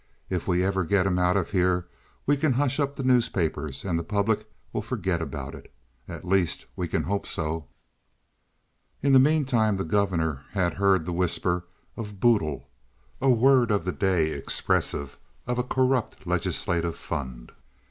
If 0.31 0.47
we 0.47 0.65
ever 0.65 0.83
get 0.83 1.05
him 1.05 1.19
out 1.19 1.37
of 1.37 1.51
here 1.51 1.85
we 2.25 2.35
can 2.35 2.53
hush 2.53 2.79
up 2.79 2.95
the 2.95 3.03
newspapers, 3.03 3.85
and 3.85 3.99
the 3.99 4.03
public 4.03 4.49
will 4.73 4.81
forget 4.81 5.21
about 5.21 5.53
it; 5.53 5.71
at 6.07 6.27
least 6.27 6.65
we 6.75 6.87
can 6.87 7.03
hope 7.03 7.27
so." 7.27 7.67
In 9.03 9.13
the 9.13 9.19
mean 9.19 9.45
time 9.45 9.75
the 9.75 9.83
governor 9.83 10.43
had 10.53 10.73
heard 10.73 11.05
the 11.05 11.13
whisper 11.13 11.65
of 11.95 12.19
"boodle"—a 12.19 13.29
word 13.29 13.69
of 13.69 13.85
the 13.85 13.91
day 13.91 14.31
expressive 14.31 15.19
of 15.45 15.59
a 15.59 15.63
corrupt 15.63 16.25
legislative 16.25 16.95
fund. 16.95 17.51